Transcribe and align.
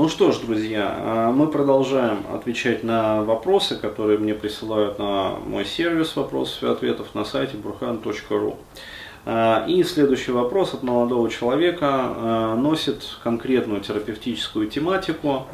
Ну 0.00 0.08
что 0.08 0.32
ж, 0.32 0.38
друзья, 0.38 0.94
а, 0.96 1.30
мы 1.30 1.46
продолжаем 1.46 2.24
отвечать 2.32 2.82
на 2.82 3.22
вопросы, 3.22 3.76
которые 3.76 4.18
мне 4.18 4.32
присылают 4.32 4.98
на 4.98 5.32
мой 5.46 5.66
сервис 5.66 6.16
вопросов 6.16 6.62
и 6.62 6.66
ответов 6.68 7.14
на 7.14 7.26
сайте 7.26 7.58
burhan.ru. 7.58 8.56
А, 9.26 9.66
и 9.68 9.82
следующий 9.82 10.32
вопрос 10.32 10.72
от 10.72 10.82
молодого 10.82 11.28
человека 11.28 11.88
а, 11.90 12.56
носит 12.56 13.02
конкретную 13.22 13.82
терапевтическую 13.82 14.68
тематику. 14.68 15.44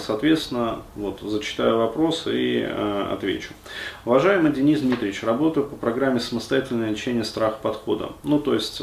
Соответственно, 0.00 0.82
вот, 0.96 1.20
зачитаю 1.20 1.78
вопрос 1.78 2.26
и 2.26 2.68
отвечу. 3.12 3.50
Уважаемый 4.04 4.52
Денис 4.52 4.80
Дмитриевич, 4.80 5.22
работаю 5.22 5.64
по 5.66 5.76
программе 5.76 6.18
«Самостоятельное 6.18 6.90
лечение 6.90 7.22
страха 7.22 7.58
подхода». 7.62 8.10
Ну, 8.24 8.40
то 8.40 8.54
есть, 8.54 8.82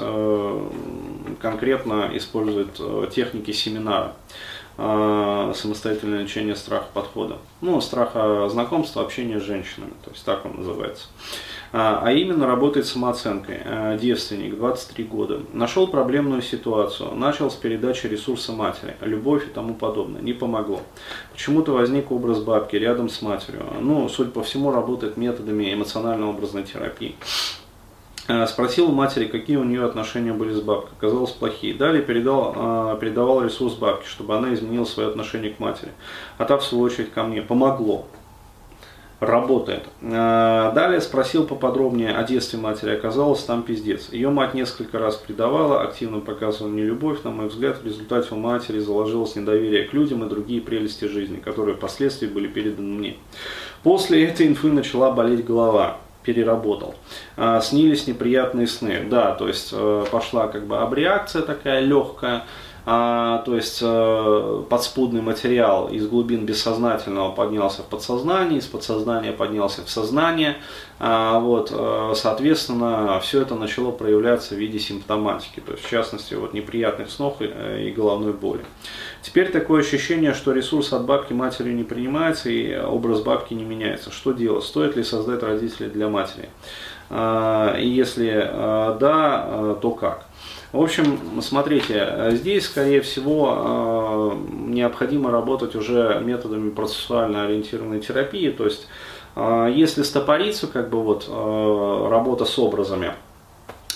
конкретно 1.41 2.09
использует 2.13 2.79
техники 3.11 3.51
семинара 3.51 4.13
самостоятельное 4.77 6.21
лечение 6.21 6.55
страха 6.55 6.85
подхода. 6.93 7.37
Ну, 7.61 7.81
страха 7.81 8.47
знакомства, 8.49 9.01
общения 9.01 9.39
с 9.39 9.43
женщинами, 9.43 9.93
то 10.03 10.11
есть 10.11 10.23
так 10.23 10.45
он 10.45 10.57
называется. 10.57 11.07
А, 11.73 12.01
а 12.03 12.11
именно 12.11 12.47
работает 12.47 12.85
самооценкой. 12.85 13.59
Э, 13.63 13.97
девственник, 13.99 14.55
23 14.55 15.03
года. 15.03 15.41
Нашел 15.53 15.87
проблемную 15.87 16.41
ситуацию, 16.41 17.13
начал 17.15 17.51
с 17.51 17.55
передачи 17.55 18.07
ресурса 18.07 18.53
матери, 18.53 18.95
любовь 19.01 19.47
и 19.47 19.49
тому 19.49 19.73
подобное. 19.73 20.21
Не 20.21 20.33
помогло. 20.33 20.81
Почему-то 21.33 21.73
возник 21.73 22.11
образ 22.11 22.39
бабки 22.39 22.75
рядом 22.75 23.09
с 23.09 23.21
матерью. 23.21 23.65
Ну, 23.81 24.07
судя 24.09 24.31
по 24.31 24.43
всему, 24.43 24.71
работает 24.71 25.17
методами 25.17 25.73
эмоционально-образной 25.73 26.63
терапии. 26.63 27.15
Э, 28.27 28.45
спросил 28.45 28.89
у 28.89 28.91
матери, 28.91 29.25
какие 29.25 29.55
у 29.55 29.63
нее 29.63 29.85
отношения 29.85 30.33
были 30.33 30.53
с 30.53 30.61
бабкой. 30.61 30.91
Оказалось, 30.97 31.31
плохие. 31.31 31.73
Далее 31.73 32.01
передал, 32.01 32.53
э, 32.55 32.97
передавал 32.99 33.43
ресурс 33.43 33.75
бабке, 33.75 34.07
чтобы 34.07 34.35
она 34.35 34.53
изменила 34.53 34.85
свое 34.85 35.09
отношение 35.09 35.51
к 35.51 35.59
матери. 35.59 35.91
А 36.37 36.45
та, 36.45 36.57
в 36.57 36.63
свою 36.63 36.83
очередь, 36.83 37.11
ко 37.11 37.23
мне. 37.23 37.41
Помогло 37.41 38.05
работает. 39.19 39.83
Э, 40.01 40.71
далее 40.75 41.01
спросил 41.01 41.45
поподробнее 41.45 42.15
о 42.15 42.23
детстве 42.23 42.59
матери, 42.59 42.91
оказалось 42.91 43.43
там 43.43 43.63
пиздец. 43.63 44.09
Ее 44.11 44.29
мать 44.29 44.53
несколько 44.53 44.99
раз 44.99 45.15
предавала, 45.15 45.81
активно 45.81 46.19
показывала 46.19 46.71
мне 46.71 46.83
любовь, 46.83 47.23
на 47.23 47.31
мой 47.31 47.47
взгляд, 47.47 47.81
в 47.81 47.85
результате 47.85 48.27
у 48.35 48.37
матери 48.37 48.79
заложилось 48.79 49.35
недоверие 49.35 49.85
к 49.85 49.93
людям 49.93 50.23
и 50.23 50.29
другие 50.29 50.61
прелести 50.61 51.05
жизни, 51.05 51.37
которые 51.37 51.75
впоследствии 51.75 52.27
были 52.27 52.47
переданы 52.47 52.89
мне. 52.89 53.17
После 53.81 54.25
этой 54.25 54.47
инфы 54.47 54.71
начала 54.71 55.11
болеть 55.11 55.45
голова 55.45 55.97
переработал. 56.27 56.95
Э, 57.37 57.61
снились 57.63 58.05
неприятные 58.05 58.67
сны. 58.67 59.07
Да, 59.09 59.33
то 59.33 59.47
есть 59.47 59.69
э, 59.71 60.05
пошла 60.11 60.49
как 60.49 60.67
бы 60.67 60.77
абреакция 60.77 61.41
такая 61.41 61.79
легкая, 61.79 62.43
а, 62.89 63.39
то 63.39 63.53
есть 63.53 63.79
э, 63.81 64.63
подспудный 64.69 65.21
материал 65.21 65.89
из 65.89 66.07
глубин 66.07 66.45
бессознательного 66.45 67.33
поднялся 67.33 67.81
в 67.81 67.87
подсознание, 67.87 68.59
из 68.59 68.65
подсознания 68.65 69.33
поднялся 69.33 69.83
в 69.83 69.89
сознание, 69.89 70.55
а, 70.97 71.37
вот, 71.41 71.69
э, 71.75 72.13
соответственно, 72.15 73.19
все 73.21 73.41
это 73.41 73.55
начало 73.55 73.91
проявляться 73.91 74.55
в 74.55 74.57
виде 74.57 74.79
симптоматики, 74.79 75.59
то 75.59 75.73
есть 75.73 75.83
в 75.83 75.89
частности 75.89 76.35
вот, 76.35 76.53
неприятных 76.53 77.11
снов 77.11 77.41
и, 77.41 77.51
э, 77.53 77.87
и 77.89 77.91
головной 77.91 78.31
боли. 78.31 78.63
Теперь 79.21 79.51
такое 79.51 79.81
ощущение, 79.81 80.33
что 80.33 80.53
ресурс 80.53 80.93
от 80.93 81.03
бабки 81.03 81.33
матери 81.33 81.73
не 81.73 81.83
принимается 81.83 82.49
и 82.49 82.73
образ 82.73 83.19
бабки 83.19 83.53
не 83.53 83.65
меняется. 83.65 84.11
Что 84.11 84.31
делать? 84.31 84.63
Стоит 84.63 84.95
ли 84.95 85.03
создать 85.03 85.43
родителей 85.43 85.89
для 85.89 86.07
матери? 86.07 86.47
А, 87.09 87.75
и 87.77 87.85
если 87.85 88.49
да, 88.99 89.75
то 89.81 89.91
как? 89.91 90.26
В 90.73 90.81
общем, 90.81 91.41
смотрите, 91.41 92.31
здесь, 92.31 92.65
скорее 92.65 92.99
всего, 92.99 93.53
э, 93.55 94.37
необходимо 94.67 95.31
работать 95.31 95.75
уже 95.75 96.21
методами 96.21 96.71
процессуально 96.71 97.45
ориентированной 97.45 98.01
терапии, 98.01 98.49
то 98.49 98.65
есть, 98.65 98.87
э, 99.37 99.71
если 99.73 100.03
стопориться, 100.03 100.67
как 100.67 100.89
бы 100.89 101.01
вот, 101.01 101.25
э, 101.29 102.07
работа 102.09 102.43
с 102.45 102.59
образами, 102.59 103.13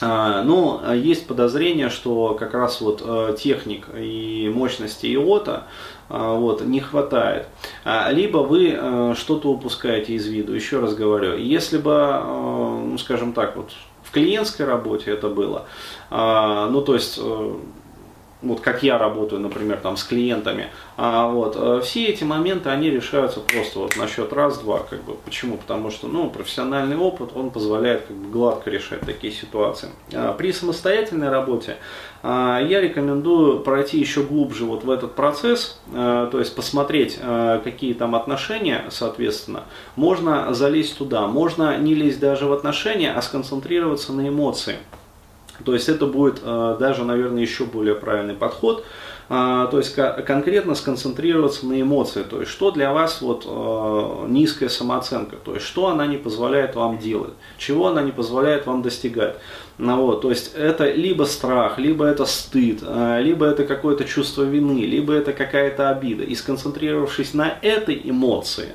но 0.04 0.82
есть 0.96 1.28
подозрение, 1.28 1.90
что 1.90 2.34
как 2.34 2.56
раз 2.56 2.82
вот 2.82 3.38
техник 3.38 3.86
и 3.96 4.52
мощности 4.52 5.06
иота 5.14 5.68
вот, 6.10 6.66
не 6.66 6.80
хватает. 6.80 7.46
Либо 8.10 8.40
вы 8.40 9.14
что-то 9.16 9.50
упускаете 9.50 10.14
из 10.14 10.26
виду, 10.26 10.54
еще 10.54 10.80
раз 10.80 10.96
говорю. 10.96 11.38
Если 11.38 11.78
бы, 11.78 12.20
ну, 12.26 12.98
скажем 12.98 13.34
так, 13.34 13.56
вот 13.56 13.74
в 14.12 14.14
клиентской 14.14 14.66
работе 14.66 15.12
это 15.12 15.30
было. 15.30 15.68
А, 16.10 16.70
ну, 16.70 16.82
то 16.82 16.96
есть, 16.96 17.18
э, 17.18 17.56
вот 18.42 18.62
как 18.62 18.84
я 18.84 18.98
работаю, 18.98 19.42
например, 19.42 19.78
там 19.78 19.98
с 19.98 20.04
клиентами, 20.04 20.70
а 20.98 21.28
вот 21.28 21.56
э, 21.58 21.82
все 21.84 22.08
эти 22.08 22.24
моменты, 22.24 22.70
они 22.70 22.90
решаются 22.90 23.40
просто 23.40 23.80
вот 23.80 23.96
на 23.98 24.08
счет 24.08 24.34
раз-два, 24.34 24.80
как 24.80 25.04
бы. 25.04 25.14
Почему? 25.26 25.58
Потому 25.58 25.92
что, 25.92 26.08
ну, 26.08 26.30
профессиональный 26.30 26.98
опыт, 26.98 27.32
он 27.36 27.52
позволяет 27.52 28.06
как 28.08 28.16
бы 28.16 28.30
гладко 28.30 28.70
решать 28.70 29.02
такие 29.02 29.32
ситуации. 29.32 29.90
А 30.14 30.34
при 30.34 30.52
самостоятельной 30.52 31.30
работе 31.30 31.78
а, 32.24 32.60
я 32.60 32.82
рекомендую 32.82 33.60
пройти 33.60 34.00
еще 34.00 34.24
глубже 34.24 34.66
вот 34.66 34.84
в 34.84 34.90
этот 34.90 35.14
процесс, 35.16 35.80
а, 35.94 36.28
то 36.28 36.40
есть 36.40 36.56
посмотреть, 36.56 37.20
а, 37.22 37.60
какие 37.60 37.94
там 37.94 38.16
отношения, 38.16 38.86
соответственно. 38.90 39.64
Можно 39.96 40.54
залезть 40.54 40.98
туда, 40.98 41.28
можно 41.28 41.78
не 41.78 41.94
лезть 41.94 42.20
даже 42.20 42.46
в 42.46 42.54
отношения, 42.54 43.12
а 43.12 43.22
сконцентрироваться 43.22 44.14
на 44.14 44.28
эмоции. 44.28 44.78
То 45.64 45.74
есть 45.74 45.90
это 45.90 46.06
будет 46.06 46.42
даже, 46.44 47.04
наверное, 47.04 47.42
еще 47.42 47.66
более 47.66 47.96
правильный 47.96 48.36
подход. 48.36 48.86
А, 49.30 49.68
то 49.68 49.78
есть 49.78 49.96
конкретно 49.96 50.76
сконцентрироваться 50.76 51.66
на 51.66 51.82
эмоции, 51.82 52.24
то 52.24 52.42
есть 52.42 52.52
что 52.52 52.72
для 52.72 52.92
вас 52.92 53.22
вот 53.22 53.46
э, 53.48 54.26
низкая 54.28 54.68
самооценка, 54.68 55.38
то 55.38 55.54
есть 55.54 55.66
что 55.66 55.88
она 55.88 56.06
не 56.06 56.18
позволяет 56.18 56.76
вам 56.76 56.98
делать, 56.98 57.34
чего 57.58 57.88
она 57.88 58.02
не 58.02 58.12
позволяет 58.12 58.66
вам 58.66 58.82
достигать. 58.82 59.38
Ну, 59.78 60.06
вот, 60.06 60.22
то 60.22 60.30
есть 60.30 60.54
это 60.54 60.92
либо 60.92 61.24
страх, 61.24 61.80
либо 61.80 62.06
это 62.06 62.26
стыд, 62.26 62.80
э, 62.84 63.22
либо 63.22 63.46
это 63.46 63.64
какое-то 63.64 64.04
чувство 64.04 64.44
вины, 64.44 64.82
либо 64.82 65.14
это 65.14 65.34
какая-то 65.34 65.90
обида. 65.90 66.24
И 66.24 66.36
сконцентрировавшись 66.36 67.34
на 67.34 67.58
этой 67.62 68.02
эмоции, 68.04 68.74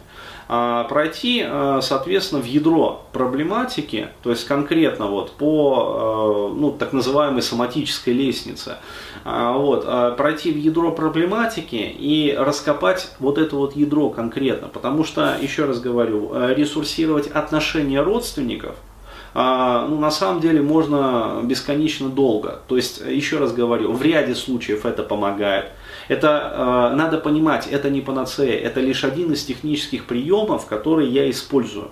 а, 0.48 0.84
пройти, 0.84 1.44
а, 1.44 1.80
соответственно, 1.82 2.40
в 2.40 2.44
ядро 2.44 3.04
проблематики, 3.12 4.08
то 4.22 4.30
есть 4.30 4.46
конкретно 4.46 5.06
вот 5.06 5.32
по 5.32 6.50
а, 6.52 6.54
ну, 6.54 6.70
так 6.70 6.92
называемой 6.92 7.42
соматической 7.42 8.12
лестнице, 8.12 8.76
вот, 9.24 10.16
пройти 10.16 10.45
в 10.52 10.56
ядро 10.56 10.92
проблематики 10.92 11.76
и 11.98 12.34
раскопать 12.36 13.12
вот 13.18 13.38
это 13.38 13.56
вот 13.56 13.76
ядро 13.76 14.10
конкретно, 14.10 14.68
потому 14.68 15.04
что, 15.04 15.36
еще 15.40 15.64
раз 15.64 15.80
говорю, 15.80 16.32
ресурсировать 16.54 17.26
отношения 17.28 18.02
родственников, 18.02 18.76
ну, 19.34 19.98
на 19.98 20.10
самом 20.10 20.40
деле 20.40 20.62
можно 20.62 21.42
бесконечно 21.44 22.08
долго. 22.08 22.60
То 22.68 22.76
есть, 22.76 23.02
еще 23.06 23.38
раз 23.38 23.52
говорю, 23.52 23.92
в 23.92 24.00
ряде 24.00 24.34
случаев 24.34 24.86
это 24.86 25.02
помогает, 25.02 25.66
это 26.08 26.90
э, 26.92 26.96
надо 26.96 27.18
понимать, 27.18 27.66
это 27.66 27.90
не 27.90 28.00
панацея, 28.00 28.58
это 28.58 28.80
лишь 28.80 29.04
один 29.04 29.32
из 29.32 29.44
технических 29.44 30.06
приемов, 30.06 30.66
которые 30.66 31.10
я 31.10 31.28
использую. 31.28 31.90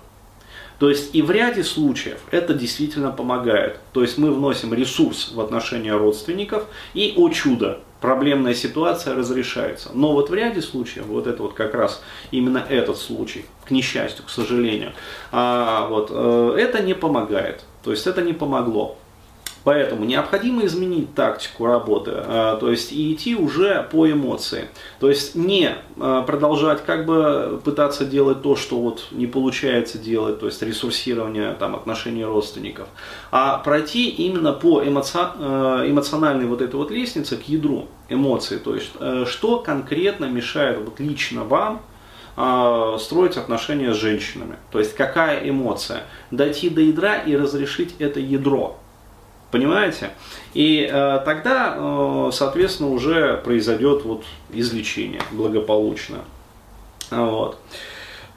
То 0.79 0.89
есть 0.89 1.15
и 1.15 1.21
в 1.21 1.31
ряде 1.31 1.63
случаев 1.63 2.19
это 2.31 2.53
действительно 2.53 3.11
помогает. 3.11 3.79
То 3.93 4.01
есть 4.01 4.17
мы 4.17 4.31
вносим 4.31 4.73
ресурс 4.73 5.31
в 5.33 5.39
отношения 5.39 5.95
родственников 5.95 6.65
и, 6.93 7.13
о 7.15 7.29
чудо, 7.29 7.79
проблемная 8.01 8.53
ситуация 8.53 9.15
разрешается. 9.15 9.89
Но 9.93 10.13
вот 10.13 10.29
в 10.29 10.33
ряде 10.33 10.61
случаев, 10.61 11.05
вот 11.05 11.27
это 11.27 11.41
вот 11.41 11.53
как 11.53 11.73
раз 11.73 12.03
именно 12.31 12.63
этот 12.69 12.97
случай, 12.97 13.45
к 13.65 13.71
несчастью, 13.71 14.25
к 14.25 14.29
сожалению, 14.29 14.93
а, 15.31 15.87
вот, 15.87 16.09
э, 16.11 16.55
это 16.59 16.83
не 16.83 16.93
помогает. 16.93 17.63
То 17.83 17.91
есть 17.91 18.05
это 18.05 18.21
не 18.21 18.33
помогло. 18.33 18.97
Поэтому 19.65 20.05
необходимо 20.05 20.63
изменить 20.65 21.15
тактику 21.15 21.65
работы, 21.65 22.11
э, 22.13 22.57
то 22.59 22.69
есть 22.69 22.93
и 22.93 23.11
идти 23.11 23.35
уже 23.35 23.85
по 23.91 24.09
эмоции. 24.09 24.69
То 24.99 25.09
есть 25.09 25.33
не 25.33 25.71
э, 25.97 26.23
продолжать 26.27 26.85
как 26.85 27.07
бы 27.07 27.59
пытаться 27.65 28.05
делать 28.05 28.43
то, 28.43 28.55
что 28.55 28.79
вот 28.79 29.07
не 29.09 29.25
получается 29.25 29.97
делать, 29.97 30.39
то 30.39 30.45
есть 30.45 30.61
ресурсирование 30.61 31.53
там, 31.53 31.75
отношений 31.75 32.23
родственников, 32.23 32.87
а 33.31 33.57
пройти 33.57 34.07
именно 34.07 34.53
по 34.53 34.83
эмоци... 34.83 35.17
Э, 35.39 35.85
эмоциональной 35.87 36.45
вот 36.45 36.61
этой 36.61 36.75
вот 36.75 36.91
лестнице 36.91 37.35
к 37.35 37.49
ядру 37.49 37.87
эмоций. 38.07 38.59
То 38.59 38.75
есть 38.75 38.91
что 39.25 39.59
конкретно 39.59 40.25
мешает 40.25 40.79
вот 40.79 40.99
лично 40.99 41.43
вам 41.43 41.81
строить 42.99 43.37
отношения 43.37 43.93
с 43.93 43.97
женщинами. 43.97 44.57
То 44.71 44.79
есть 44.79 44.93
какая 44.95 45.49
эмоция. 45.49 46.03
Дойти 46.31 46.69
до 46.69 46.81
ядра 46.81 47.15
и 47.15 47.35
разрешить 47.35 47.95
это 47.99 48.19
ядро. 48.19 48.77
Понимаете? 49.51 50.11
И 50.53 50.89
э, 50.91 51.21
тогда, 51.23 51.75
э, 51.77 52.29
соответственно, 52.33 52.89
уже 52.89 53.37
произойдет 53.37 54.03
вот 54.03 54.25
излечение 54.51 55.21
благополучно. 55.31 56.19
Вот. 57.11 57.57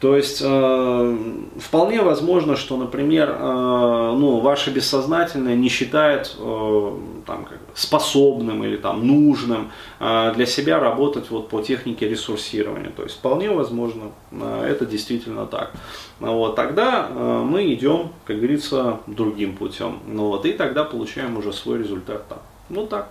То 0.00 0.16
есть 0.16 0.40
э, 0.44 1.16
вполне 1.58 2.02
возможно, 2.02 2.54
что, 2.54 2.76
например, 2.76 3.30
э, 3.30 4.14
ну, 4.16 4.38
ваше 4.38 4.70
бессознательное 4.70 5.56
не 5.56 5.68
считает 5.68 6.36
э, 6.38 6.92
там, 7.26 7.44
как, 7.44 7.58
способным 7.74 8.62
или 8.62 8.76
там, 8.76 9.04
нужным 9.04 9.72
э, 9.98 10.32
для 10.36 10.46
себя 10.46 10.78
работать 10.78 11.30
вот, 11.30 11.48
по 11.48 11.62
технике 11.62 12.08
ресурсирования. 12.08 12.90
То 12.90 13.02
есть 13.02 13.16
вполне 13.16 13.50
возможно, 13.50 14.12
э, 14.30 14.68
это 14.70 14.86
действительно 14.86 15.46
так. 15.46 15.72
Вот, 16.20 16.54
тогда 16.54 17.08
э, 17.10 17.42
мы 17.44 17.72
идем, 17.74 18.10
как 18.24 18.36
говорится, 18.36 19.00
другим 19.08 19.56
путем. 19.56 19.98
Ну, 20.06 20.28
вот, 20.28 20.46
и 20.46 20.52
тогда 20.52 20.84
получаем 20.84 21.36
уже 21.38 21.52
свой 21.52 21.78
результат 21.78 22.28
там. 22.28 22.38
Вот 22.68 22.88
так. 22.88 23.08